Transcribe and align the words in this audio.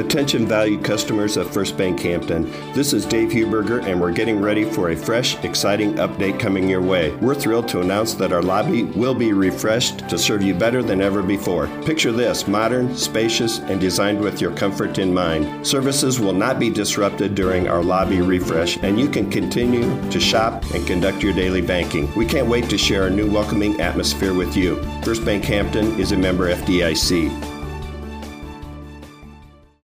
Attention 0.00 0.46
valued 0.46 0.82
customers 0.82 1.36
of 1.36 1.52
First 1.52 1.76
Bank 1.76 2.00
Hampton. 2.00 2.50
This 2.72 2.94
is 2.94 3.04
Dave 3.04 3.28
Huberger, 3.28 3.84
and 3.84 4.00
we're 4.00 4.12
getting 4.12 4.40
ready 4.40 4.64
for 4.64 4.88
a 4.88 4.96
fresh, 4.96 5.36
exciting 5.44 5.92
update 5.96 6.40
coming 6.40 6.70
your 6.70 6.80
way. 6.80 7.14
We're 7.16 7.34
thrilled 7.34 7.68
to 7.68 7.82
announce 7.82 8.14
that 8.14 8.32
our 8.32 8.40
lobby 8.40 8.84
will 8.84 9.14
be 9.14 9.34
refreshed 9.34 10.08
to 10.08 10.16
serve 10.16 10.42
you 10.42 10.54
better 10.54 10.82
than 10.82 11.02
ever 11.02 11.22
before. 11.22 11.68
Picture 11.84 12.12
this 12.12 12.48
modern, 12.48 12.96
spacious, 12.96 13.58
and 13.58 13.78
designed 13.78 14.18
with 14.18 14.40
your 14.40 14.52
comfort 14.52 14.96
in 14.96 15.12
mind. 15.12 15.66
Services 15.66 16.18
will 16.18 16.32
not 16.32 16.58
be 16.58 16.70
disrupted 16.70 17.34
during 17.34 17.68
our 17.68 17.82
lobby 17.82 18.22
refresh, 18.22 18.78
and 18.78 18.98
you 18.98 19.06
can 19.06 19.30
continue 19.30 19.84
to 20.10 20.18
shop 20.18 20.64
and 20.72 20.86
conduct 20.86 21.22
your 21.22 21.34
daily 21.34 21.60
banking. 21.60 22.10
We 22.14 22.24
can't 22.24 22.48
wait 22.48 22.70
to 22.70 22.78
share 22.78 23.06
a 23.06 23.10
new 23.10 23.30
welcoming 23.30 23.78
atmosphere 23.82 24.32
with 24.32 24.56
you. 24.56 24.82
First 25.02 25.26
Bank 25.26 25.44
Hampton 25.44 26.00
is 26.00 26.12
a 26.12 26.16
member 26.16 26.50
FDIC. 26.50 27.59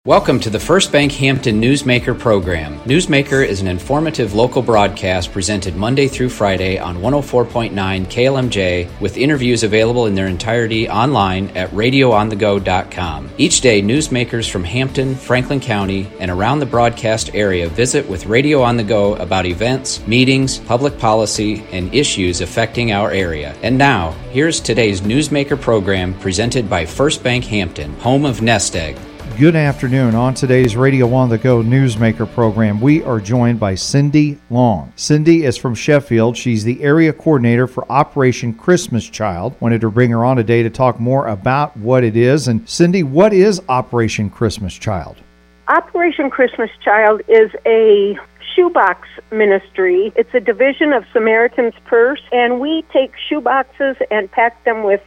Welcome 0.07 0.39
to 0.43 0.51
the 0.51 0.61
First 0.61 0.93
Bank 0.93 1.11
Hampton 1.11 1.61
Newsmaker 1.61 2.17
program. 2.17 2.79
Newsmaker 2.83 3.45
is 3.45 3.61
an 3.61 3.67
informative 3.67 4.35
local 4.35 4.63
broadcast 4.63 5.33
presented 5.33 5.75
Monday 5.75 6.07
through 6.07 6.29
Friday 6.29 6.79
on 6.79 6.99
104.9 6.99 7.73
KLMJ 7.73 9.01
with 9.01 9.17
interviews 9.17 9.65
available 9.65 10.07
in 10.07 10.15
their 10.15 10.29
entirety 10.29 10.89
online 10.89 11.49
at 11.57 11.71
radioonthego.com. 11.71 13.31
Each 13.37 13.61
day, 13.61 13.83
newsmakers 13.83 14.49
from 14.49 14.63
Hampton, 14.63 15.17
Franklin 15.17 15.59
County, 15.59 16.09
and 16.21 16.31
around 16.31 16.61
the 16.61 16.67
broadcast 16.67 17.35
area 17.35 17.69
visit 17.69 18.09
with 18.09 18.27
Radio 18.27 18.63
on 18.63 18.77
the 18.77 18.85
Go 18.85 19.17
about 19.17 19.45
events, 19.45 20.07
meetings, 20.07 20.59
public 20.59 21.01
policy, 21.01 21.65
and 21.73 21.93
issues 21.93 22.43
affecting 22.43 22.93
our 22.93 23.11
area. 23.11 23.57
And 23.65 23.77
now, 23.77 24.13
here's 24.31 24.61
today's 24.61 25.01
Newsmaker 25.01 25.61
program 25.61 26.15
presented 26.21 26.71
by 26.71 26.87
First 26.87 27.25
Bank 27.25 27.45
Hampton, 27.47 27.93
home 27.95 28.25
of 28.25 28.41
Nest 28.41 28.77
Egg. 28.77 28.97
Good 29.39 29.55
afternoon. 29.55 30.15
On 30.15 30.33
today's 30.33 30.77
Radio 30.77 31.13
on 31.13 31.29
the 31.29 31.37
Go 31.37 31.63
Newsmaker 31.63 32.33
program, 32.33 32.81
we 32.81 33.03
are 33.03 33.21
joined 33.21 33.61
by 33.61 33.75
Cindy 33.75 34.39
Long. 34.49 34.95
Cindy 34.97 35.45
is 35.45 35.59
from 35.59 35.75
Sheffield. 35.75 36.39
She's 36.39 36.65
the 36.65 36.83
area 36.83 37.13
coordinator 37.13 37.67
for 37.67 37.85
Operation 37.93 38.55
Christmas 38.55 39.07
Child. 39.07 39.55
Wanted 39.61 39.83
to 39.83 39.91
bring 39.91 40.11
her 40.13 40.25
on 40.25 40.39
today 40.39 40.63
to 40.63 40.71
talk 40.71 40.99
more 40.99 41.27
about 41.27 41.77
what 41.77 42.03
it 42.03 42.17
is. 42.17 42.49
And 42.49 42.67
Cindy, 42.67 43.03
what 43.03 43.35
is 43.35 43.61
Operation 43.69 44.31
Christmas 44.31 44.73
Child? 44.73 45.19
Operation 45.69 46.31
Christmas 46.31 46.71
Child 46.83 47.21
is 47.29 47.51
a 47.67 48.17
shoebox 48.55 49.07
ministry. 49.33 50.15
It's 50.17 50.33
a 50.33 50.41
division 50.41 50.95
of 50.95 51.05
Samaritan's 51.13 51.75
Purse, 51.85 52.23
and 52.33 52.59
we 52.59 52.87
take 52.91 53.13
shoeboxes 53.31 54.01
and 54.11 54.33
pack 54.33 54.65
them 54.65 54.83
with 54.83 55.03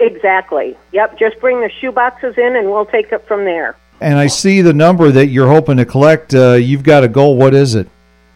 Exactly. 0.00 0.76
Yep, 0.90 1.16
just 1.16 1.38
bring 1.38 1.60
the 1.60 1.70
shoe 1.80 1.92
boxes 1.92 2.34
in 2.36 2.56
and 2.56 2.68
we'll 2.72 2.86
take 2.86 3.12
it 3.12 3.24
from 3.28 3.44
there. 3.44 3.76
And 4.00 4.18
I 4.18 4.26
see 4.26 4.62
the 4.62 4.72
number 4.72 5.12
that 5.12 5.28
you're 5.28 5.46
hoping 5.46 5.76
to 5.76 5.84
collect. 5.84 6.34
Uh, 6.34 6.54
you've 6.54 6.82
got 6.82 7.04
a 7.04 7.08
goal. 7.08 7.36
What 7.36 7.54
is 7.54 7.76
it? 7.76 7.88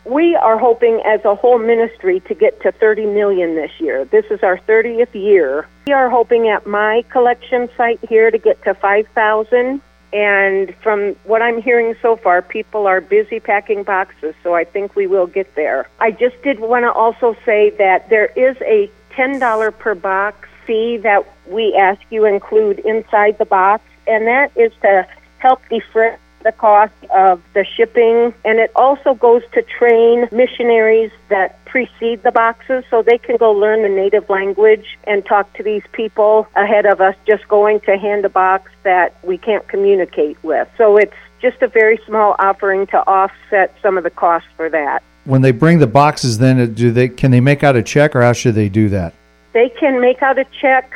We 0.05 0.37
are 0.37 0.59
hoping 0.59 1.03
as 1.05 1.25
a 1.25 1.35
whole 1.35 1.59
ministry 1.59 2.21
to 2.21 2.35
get 2.35 2.63
to 2.63 2.71
30 2.71 3.07
million 3.07 3.57
this 3.57 3.73
year. 3.81 4.05
This 4.05 4.27
is 4.31 4.45
our 4.45 4.59
30th 4.59 5.13
year. 5.13 5.67
We 5.89 5.93
are 5.93 6.09
hoping 6.09 6.47
at 6.47 6.69
my 6.69 7.05
collection 7.11 7.69
site 7.77 7.99
here 8.09 8.31
to 8.31 8.39
get 8.39 8.63
to 8.63 8.75
5,000. 8.75 9.83
And 10.13 10.75
from 10.77 11.15
what 11.25 11.43
I'm 11.43 11.61
hearing 11.61 11.95
so 12.01 12.17
far, 12.17 12.41
people 12.41 12.87
are 12.87 13.01
busy 13.01 13.41
packing 13.41 13.83
boxes, 13.83 14.35
so 14.43 14.55
I 14.55 14.65
think 14.65 14.97
we 14.97 15.07
will 15.07 15.27
get 15.27 15.55
there. 15.55 15.89
I 16.01 16.11
just 16.13 16.41
did 16.43 16.61
want 16.61 16.85
to 16.85 16.93
also 16.93 17.37
say 17.45 17.71
that 17.79 18.09
there 18.09 18.27
is 18.37 18.57
a 18.63 18.91
$10 19.13 19.79
per 19.79 19.95
box 19.95 20.49
fee 20.67 20.97
that 20.99 21.27
we 21.47 21.75
ask 21.75 22.01
you 22.11 22.25
include 22.25 22.79
inside 22.81 23.39
the 23.39 23.45
box, 23.45 23.83
and 24.07 24.27
that 24.27 24.51
is 24.57 24.73
to 24.83 25.07
help 25.39 25.61
defray 25.69 26.17
the 26.43 26.53
cost 26.53 26.93
of 27.15 27.43
the 27.55 27.65
shipping, 27.65 28.33
and 28.45 28.59
it 28.59 28.71
also 28.77 29.15
goes 29.15 29.43
to 29.53 29.63
train 29.63 30.29
missionaries 30.33 31.11
that 31.29 31.65
precede 31.65 32.23
the 32.23 32.33
boxes 32.33 32.85
so 32.91 33.03
they 33.03 33.19
can 33.19 33.37
go 33.37 33.53
learn 33.53 33.83
the 33.83 33.89
native 33.89 34.29
language 34.31 34.99
and 35.05 35.25
talk 35.27 35.53
to 35.55 35.63
these 35.63 35.83
people 35.93 36.47
ahead 36.57 36.87
of 36.87 37.01
us 37.01 37.15
just 37.27 37.47
going 37.49 37.81
to 37.81 37.99
hand 37.99 38.25
a 38.25 38.29
box 38.29 38.71
that 38.85 39.15
we 39.25 39.37
can't 39.37 39.67
communicate 39.69 40.43
with. 40.43 40.69
So 40.79 40.97
it's 40.97 41.15
just 41.41 41.61
a 41.63 41.69
very 41.69 42.01
small 42.07 42.35
offering 42.39 42.87
to 42.89 42.99
offset 43.07 43.75
some 43.83 43.97
of 43.99 44.05
the 44.05 44.11
costs 44.11 44.49
for 44.57 44.69
that. 44.71 45.03
When 45.25 45.43
they 45.43 45.53
bring 45.53 45.79
the 45.79 45.87
boxes, 45.87 46.39
then 46.39 46.61
uh, 46.61 46.67
do 46.67 46.91
they 46.91 47.09
can 47.09 47.31
they 47.31 47.41
make 47.41 47.63
out 47.63 47.77
a 47.77 47.83
check, 47.83 48.17
or 48.17 48.23
how 48.23 48.33
should 48.33 48.55
they 48.55 48.69
do 48.69 48.89
that? 48.89 49.13
They 49.53 49.69
can 49.69 50.01
make 50.01 50.23
out 50.23 50.39
a 50.39 50.47
check 50.61 50.91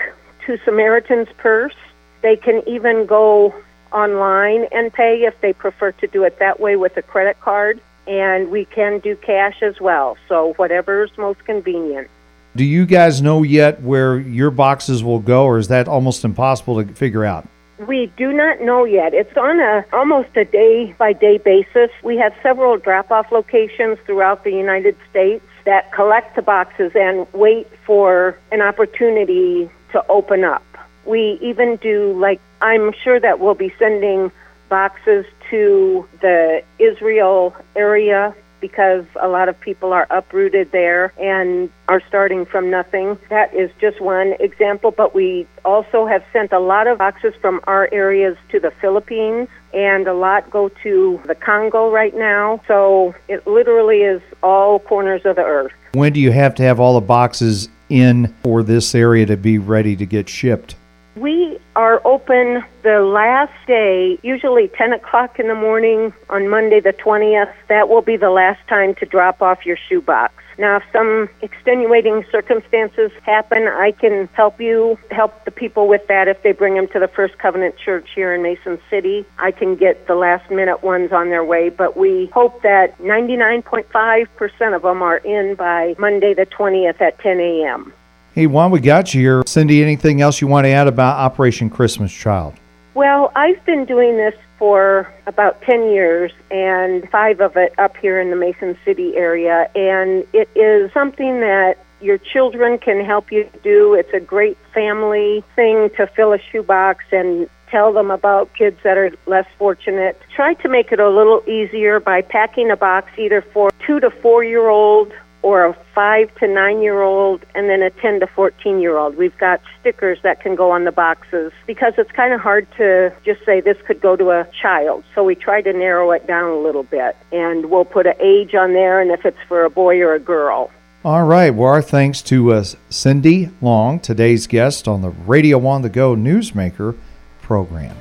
to 0.46 0.58
Samaritan's 0.64 1.28
Purse. 1.36 1.74
They 2.22 2.36
can 2.36 2.62
even 2.66 3.06
go 3.06 3.54
online 3.92 4.66
and 4.72 4.92
pay 4.92 5.22
if 5.24 5.40
they 5.40 5.52
prefer 5.52 5.92
to 5.92 6.06
do 6.06 6.24
it 6.24 6.38
that 6.38 6.60
way 6.60 6.76
with 6.76 6.96
a 6.96 7.02
credit 7.02 7.40
card. 7.40 7.80
And 8.06 8.50
we 8.50 8.64
can 8.64 8.98
do 8.98 9.14
cash 9.16 9.62
as 9.62 9.80
well. 9.80 10.16
So 10.28 10.54
whatever's 10.54 11.10
most 11.16 11.44
convenient. 11.44 12.08
Do 12.54 12.64
you 12.64 12.84
guys 12.84 13.22
know 13.22 13.42
yet 13.42 13.80
where 13.80 14.18
your 14.18 14.50
boxes 14.50 15.02
will 15.02 15.20
go, 15.20 15.44
or 15.44 15.56
is 15.56 15.68
that 15.68 15.88
almost 15.88 16.22
impossible 16.22 16.84
to 16.84 16.92
figure 16.92 17.24
out? 17.24 17.48
We 17.78 18.12
do 18.16 18.32
not 18.32 18.60
know 18.60 18.84
yet. 18.84 19.14
It's 19.14 19.34
on 19.36 19.58
a 19.58 19.84
almost 19.92 20.36
a 20.36 20.44
day 20.44 20.94
by 20.98 21.14
day 21.14 21.38
basis. 21.38 21.90
We 22.04 22.16
have 22.18 22.34
several 22.42 22.76
drop 22.76 23.10
off 23.10 23.32
locations 23.32 23.98
throughout 24.04 24.44
the 24.44 24.50
United 24.50 24.96
States 25.10 25.44
that 25.64 25.92
collect 25.92 26.36
the 26.36 26.42
boxes 26.42 26.92
and 26.94 27.26
wait 27.32 27.68
for 27.86 28.38
an 28.50 28.60
opportunity 28.60 29.70
to 29.92 30.04
open 30.08 30.44
up. 30.44 30.62
We 31.04 31.38
even 31.40 31.76
do 31.76 32.18
like 32.18 32.40
I'm 32.60 32.92
sure 33.04 33.18
that 33.18 33.40
we'll 33.40 33.54
be 33.54 33.72
sending 33.78 34.30
boxes 34.68 35.26
to 35.50 36.08
the 36.20 36.62
Israel 36.78 37.54
area 37.76 38.34
because 38.62 39.04
a 39.20 39.28
lot 39.28 39.50
of 39.50 39.60
people 39.60 39.92
are 39.92 40.06
uprooted 40.08 40.70
there 40.72 41.12
and 41.20 41.68
are 41.88 42.00
starting 42.08 42.46
from 42.46 42.70
nothing. 42.70 43.18
That 43.28 43.52
is 43.52 43.70
just 43.80 44.00
one 44.00 44.34
example, 44.40 44.92
but 44.92 45.14
we 45.14 45.46
also 45.64 46.06
have 46.06 46.24
sent 46.32 46.52
a 46.52 46.60
lot 46.60 46.86
of 46.86 46.98
boxes 46.98 47.34
from 47.40 47.60
our 47.64 47.88
areas 47.92 48.38
to 48.50 48.60
the 48.60 48.70
Philippines 48.70 49.48
and 49.74 50.06
a 50.06 50.14
lot 50.14 50.48
go 50.50 50.70
to 50.84 51.20
the 51.26 51.34
Congo 51.34 51.90
right 51.90 52.16
now. 52.16 52.62
So 52.66 53.14
it 53.28 53.46
literally 53.46 54.02
is 54.02 54.22
all 54.42 54.78
corners 54.78 55.22
of 55.26 55.36
the 55.36 55.44
earth. 55.44 55.72
When 55.92 56.12
do 56.12 56.20
you 56.20 56.30
have 56.30 56.54
to 56.54 56.62
have 56.62 56.80
all 56.80 56.94
the 56.94 57.06
boxes 57.06 57.68
in 57.90 58.28
for 58.42 58.62
this 58.62 58.94
area 58.94 59.26
to 59.26 59.36
be 59.36 59.58
ready 59.58 59.96
to 59.96 60.06
get 60.06 60.28
shipped? 60.28 60.76
We 61.14 61.58
are 61.76 62.00
open 62.06 62.64
the 62.82 63.00
last 63.00 63.52
day, 63.66 64.18
usually 64.22 64.68
10 64.68 64.94
o'clock 64.94 65.38
in 65.38 65.48
the 65.48 65.54
morning 65.54 66.14
on 66.30 66.48
Monday 66.48 66.80
the 66.80 66.94
20th. 66.94 67.52
That 67.68 67.90
will 67.90 68.00
be 68.00 68.16
the 68.16 68.30
last 68.30 68.66
time 68.66 68.94
to 68.94 69.04
drop 69.04 69.42
off 69.42 69.66
your 69.66 69.76
shoebox. 69.88 70.32
Now, 70.56 70.76
if 70.76 70.84
some 70.90 71.28
extenuating 71.42 72.24
circumstances 72.30 73.10
happen, 73.22 73.68
I 73.68 73.92
can 73.92 74.28
help 74.32 74.58
you 74.58 74.98
help 75.10 75.44
the 75.44 75.50
people 75.50 75.86
with 75.86 76.06
that 76.08 76.28
if 76.28 76.42
they 76.42 76.52
bring 76.52 76.74
them 76.74 76.88
to 76.88 76.98
the 76.98 77.08
First 77.08 77.36
Covenant 77.38 77.76
Church 77.76 78.08
here 78.14 78.34
in 78.34 78.42
Mason 78.42 78.78
City. 78.88 79.26
I 79.38 79.50
can 79.50 79.76
get 79.76 80.06
the 80.06 80.14
last 80.14 80.50
minute 80.50 80.82
ones 80.82 81.12
on 81.12 81.28
their 81.28 81.44
way, 81.44 81.68
but 81.68 81.96
we 81.96 82.26
hope 82.32 82.62
that 82.62 82.98
99.5% 82.98 84.76
of 84.76 84.82
them 84.82 85.02
are 85.02 85.18
in 85.18 85.56
by 85.56 85.94
Monday 85.98 86.32
the 86.32 86.46
20th 86.46 87.00
at 87.00 87.18
10 87.18 87.38
a.m. 87.40 87.92
Hey, 88.34 88.46
while 88.46 88.70
we 88.70 88.80
got 88.80 89.12
you 89.12 89.20
here, 89.20 89.42
Cindy, 89.46 89.82
anything 89.82 90.22
else 90.22 90.40
you 90.40 90.46
want 90.46 90.64
to 90.64 90.70
add 90.70 90.86
about 90.86 91.18
Operation 91.18 91.68
Christmas 91.68 92.10
Child? 92.10 92.54
Well, 92.94 93.30
I've 93.36 93.62
been 93.66 93.84
doing 93.84 94.16
this 94.16 94.32
for 94.58 95.12
about 95.26 95.60
10 95.60 95.90
years 95.90 96.32
and 96.50 97.06
five 97.10 97.42
of 97.42 97.58
it 97.58 97.74
up 97.78 97.94
here 97.98 98.18
in 98.22 98.30
the 98.30 98.36
Mason 98.36 98.78
City 98.86 99.14
area. 99.16 99.68
And 99.74 100.26
it 100.32 100.48
is 100.56 100.90
something 100.94 101.40
that 101.40 101.74
your 102.00 102.16
children 102.16 102.78
can 102.78 103.04
help 103.04 103.30
you 103.30 103.46
do. 103.62 103.92
It's 103.92 104.14
a 104.14 104.20
great 104.20 104.56
family 104.72 105.44
thing 105.54 105.90
to 105.98 106.06
fill 106.06 106.32
a 106.32 106.38
shoebox 106.38 107.04
and 107.12 107.50
tell 107.70 107.92
them 107.92 108.10
about 108.10 108.54
kids 108.54 108.78
that 108.82 108.96
are 108.96 109.10
less 109.26 109.46
fortunate. 109.58 110.18
Try 110.34 110.54
to 110.54 110.70
make 110.70 110.90
it 110.90 111.00
a 111.00 111.10
little 111.10 111.42
easier 111.46 112.00
by 112.00 112.22
packing 112.22 112.70
a 112.70 112.76
box 112.76 113.10
either 113.18 113.42
for 113.42 113.70
two 113.86 114.00
to 114.00 114.10
four 114.10 114.42
year 114.42 114.68
old 114.68 115.12
or 115.42 115.66
a 115.66 115.76
five 115.94 116.34
to 116.36 116.48
nine 116.48 116.80
year 116.80 117.02
old 117.02 117.44
and 117.54 117.68
then 117.68 117.82
a 117.82 117.90
10 117.90 118.20
to 118.20 118.26
14 118.26 118.80
year 118.80 118.96
old. 118.96 119.16
We've 119.16 119.36
got 119.38 119.60
stickers 119.80 120.18
that 120.22 120.40
can 120.40 120.54
go 120.54 120.70
on 120.70 120.84
the 120.84 120.92
boxes 120.92 121.52
because 121.66 121.94
it's 121.98 122.10
kind 122.12 122.32
of 122.32 122.40
hard 122.40 122.66
to 122.78 123.12
just 123.24 123.44
say 123.44 123.60
this 123.60 123.76
could 123.86 124.00
go 124.00 124.16
to 124.16 124.30
a 124.30 124.46
child. 124.60 125.04
So 125.14 125.24
we 125.24 125.34
try 125.34 125.62
to 125.62 125.72
narrow 125.72 126.12
it 126.12 126.26
down 126.26 126.50
a 126.50 126.58
little 126.58 126.84
bit 126.84 127.16
and 127.32 127.70
we'll 127.70 127.84
put 127.84 128.06
an 128.06 128.14
age 128.20 128.54
on 128.54 128.72
there 128.72 129.00
and 129.00 129.10
if 129.10 129.24
it's 129.26 129.40
for 129.48 129.64
a 129.64 129.70
boy 129.70 130.00
or 130.00 130.14
a 130.14 130.20
girl. 130.20 130.70
All 131.04 131.24
right. 131.24 131.50
Well, 131.50 131.68
our 131.68 131.82
thanks 131.82 132.22
to 132.22 132.52
uh, 132.52 132.64
Cindy 132.88 133.50
Long, 133.60 133.98
today's 133.98 134.46
guest 134.46 134.86
on 134.86 135.02
the 135.02 135.10
Radio 135.10 135.66
on 135.66 135.82
the 135.82 135.88
Go 135.88 136.14
Newsmaker 136.14 136.96
program. 137.40 137.96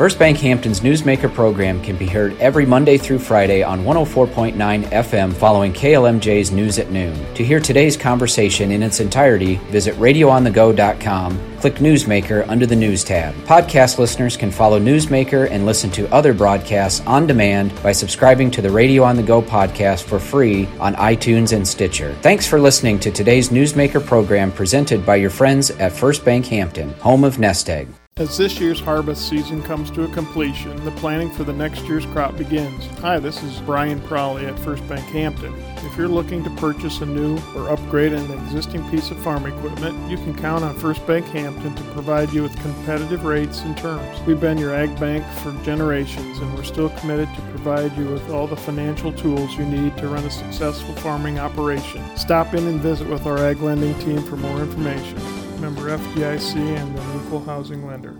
First 0.00 0.18
Bank 0.18 0.38
Hampton's 0.38 0.80
Newsmaker 0.80 1.30
program 1.30 1.78
can 1.82 1.94
be 1.94 2.06
heard 2.06 2.34
every 2.38 2.64
Monday 2.64 2.96
through 2.96 3.18
Friday 3.18 3.62
on 3.62 3.84
104.9 3.84 4.54
FM 4.84 5.30
following 5.30 5.74
KLMJ's 5.74 6.50
News 6.50 6.78
at 6.78 6.90
Noon. 6.90 7.14
To 7.34 7.44
hear 7.44 7.60
today's 7.60 7.98
conversation 7.98 8.70
in 8.70 8.82
its 8.82 9.00
entirety, 9.00 9.56
visit 9.68 9.94
radioonthego.com, 9.96 11.58
click 11.60 11.74
Newsmaker 11.74 12.48
under 12.48 12.64
the 12.64 12.74
News 12.74 13.04
tab. 13.04 13.34
Podcast 13.44 13.98
listeners 13.98 14.38
can 14.38 14.50
follow 14.50 14.80
Newsmaker 14.80 15.50
and 15.50 15.66
listen 15.66 15.90
to 15.90 16.10
other 16.10 16.32
broadcasts 16.32 17.06
on 17.06 17.26
demand 17.26 17.70
by 17.82 17.92
subscribing 17.92 18.50
to 18.52 18.62
the 18.62 18.70
Radio 18.70 19.02
on 19.02 19.16
the 19.16 19.22
Go 19.22 19.42
podcast 19.42 20.04
for 20.04 20.18
free 20.18 20.66
on 20.78 20.94
iTunes 20.94 21.54
and 21.54 21.68
Stitcher. 21.68 22.14
Thanks 22.22 22.46
for 22.46 22.58
listening 22.58 22.98
to 23.00 23.10
today's 23.10 23.50
Newsmaker 23.50 24.02
program 24.02 24.50
presented 24.50 25.04
by 25.04 25.16
your 25.16 25.28
friends 25.28 25.68
at 25.72 25.92
First 25.92 26.24
Bank 26.24 26.46
Hampton, 26.46 26.88
home 27.00 27.22
of 27.22 27.38
Nest 27.38 27.68
Egg. 27.68 27.86
As 28.20 28.36
this 28.36 28.60
year's 28.60 28.78
harvest 28.78 29.30
season 29.30 29.62
comes 29.62 29.90
to 29.92 30.04
a 30.04 30.08
completion, 30.08 30.84
the 30.84 30.90
planning 30.90 31.30
for 31.30 31.42
the 31.42 31.54
next 31.54 31.84
year's 31.84 32.04
crop 32.04 32.36
begins. 32.36 32.84
Hi, 32.98 33.18
this 33.18 33.42
is 33.42 33.60
Brian 33.60 33.98
Prowley 34.02 34.44
at 34.44 34.58
First 34.58 34.86
Bank 34.90 35.06
Hampton. 35.06 35.54
If 35.78 35.96
you're 35.96 36.06
looking 36.06 36.44
to 36.44 36.50
purchase 36.50 37.00
a 37.00 37.06
new 37.06 37.38
or 37.56 37.70
upgrade 37.70 38.12
an 38.12 38.30
existing 38.30 38.86
piece 38.90 39.10
of 39.10 39.16
farm 39.20 39.46
equipment, 39.46 40.10
you 40.10 40.18
can 40.18 40.34
count 40.34 40.64
on 40.64 40.76
First 40.76 41.06
Bank 41.06 41.24
Hampton 41.28 41.74
to 41.74 41.82
provide 41.94 42.30
you 42.30 42.42
with 42.42 42.54
competitive 42.60 43.24
rates 43.24 43.62
and 43.62 43.74
terms. 43.78 44.20
We've 44.26 44.38
been 44.38 44.58
your 44.58 44.74
ag 44.74 45.00
bank 45.00 45.24
for 45.42 45.52
generations 45.64 46.40
and 46.40 46.54
we're 46.54 46.64
still 46.64 46.90
committed 46.90 47.34
to 47.34 47.40
provide 47.40 47.96
you 47.96 48.04
with 48.04 48.28
all 48.28 48.46
the 48.46 48.54
financial 48.54 49.14
tools 49.14 49.56
you 49.56 49.64
need 49.64 49.96
to 49.96 50.08
run 50.08 50.26
a 50.26 50.30
successful 50.30 50.94
farming 50.96 51.38
operation. 51.38 52.04
Stop 52.18 52.52
in 52.52 52.66
and 52.66 52.80
visit 52.80 53.08
with 53.08 53.24
our 53.24 53.38
ag 53.38 53.62
lending 53.62 53.98
team 54.00 54.22
for 54.22 54.36
more 54.36 54.60
information 54.60 55.39
member 55.60 55.96
FDIC, 55.96 56.56
and 56.56 56.98
an 56.98 57.20
equal 57.20 57.44
housing 57.44 57.86
lender. 57.86 58.16